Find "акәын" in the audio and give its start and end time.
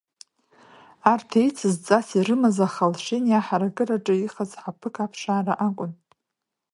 5.67-5.91